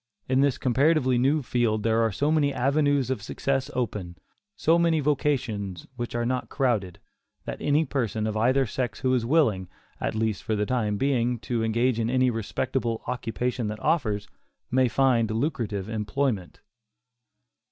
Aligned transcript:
In 0.27 0.41
this 0.41 0.57
comparatively 0.57 1.19
new 1.19 1.43
field 1.43 1.83
there 1.83 2.01
are 2.01 2.11
so 2.11 2.31
many 2.31 2.51
avenues 2.51 3.11
of 3.11 3.21
success 3.21 3.69
open, 3.75 4.17
so 4.55 4.79
many 4.79 4.99
vocations 4.99 5.85
which 5.95 6.15
are 6.15 6.25
not 6.25 6.49
crowded, 6.49 6.97
that 7.45 7.61
any 7.61 7.85
person 7.85 8.25
of 8.25 8.35
either 8.35 8.65
sex 8.65 9.01
who 9.01 9.13
is 9.13 9.27
willing, 9.27 9.69
at 9.99 10.15
least 10.15 10.41
for 10.41 10.55
the 10.55 10.65
time 10.65 10.97
being, 10.97 11.37
to 11.41 11.63
engage 11.63 11.99
in 11.99 12.09
any 12.09 12.31
respectable 12.31 13.03
occupation 13.05 13.67
that 13.67 13.79
offers, 13.79 14.27
may 14.71 14.87
find 14.87 15.29
lucrative 15.29 15.87
employment. 15.87 16.61